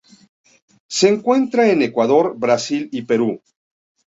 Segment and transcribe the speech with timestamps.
[0.89, 3.39] Se encuentra en Ecuador, Brasil y Perú.